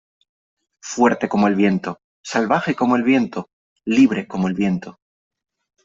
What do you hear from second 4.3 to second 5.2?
el viento.